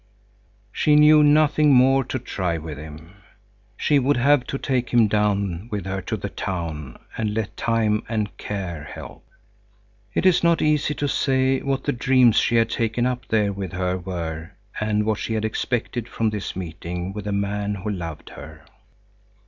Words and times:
She 0.71 0.95
knew 0.95 1.21
nothing 1.21 1.71
more 1.75 2.03
to 2.05 2.17
try 2.17 2.57
with 2.57 2.79
him. 2.79 3.17
She 3.77 3.99
would 3.99 4.17
have 4.17 4.45
to 4.47 4.57
take 4.57 4.89
him 4.89 5.07
down 5.07 5.67
with 5.69 5.85
her 5.85 6.01
to 6.01 6.17
the 6.17 6.27
town 6.31 6.97
and 7.19 7.35
let 7.35 7.55
time 7.55 8.01
and 8.09 8.35
care 8.37 8.83
help. 8.83 9.23
It 10.15 10.25
is 10.25 10.43
not 10.43 10.59
easy 10.59 10.95
to 10.95 11.07
say 11.07 11.59
what 11.61 11.83
the 11.83 11.91
dreams 11.93 12.37
she 12.37 12.55
had 12.55 12.71
taken 12.71 13.05
up 13.05 13.27
there 13.27 13.53
with 13.53 13.73
her 13.73 13.95
were 13.95 14.53
and 14.79 15.05
what 15.05 15.19
she 15.19 15.35
had 15.35 15.45
expected 15.45 16.07
from 16.09 16.31
this 16.31 16.55
meeting 16.55 17.13
with 17.13 17.25
the 17.25 17.31
man 17.31 17.75
who 17.75 17.91
loved 17.91 18.29
her. 18.31 18.65